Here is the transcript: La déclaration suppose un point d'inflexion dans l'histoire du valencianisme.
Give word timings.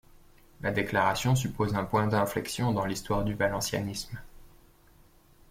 La 0.61 0.71
déclaration 0.71 1.35
suppose 1.35 1.75
un 1.75 1.83
point 1.83 2.07
d'inflexion 2.07 2.71
dans 2.71 2.85
l'histoire 2.85 3.23
du 3.23 3.35
valencianisme. 3.35 4.17